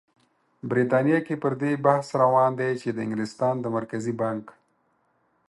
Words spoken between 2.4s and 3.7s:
دی چې د انګلستان د